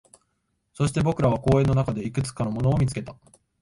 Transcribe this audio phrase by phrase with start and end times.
[0.73, 3.15] そして、僕らは公園の中でいくつかのものを見つけた